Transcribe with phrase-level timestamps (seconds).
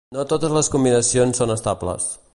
[0.17, 2.13] No totes les combinacions són estables.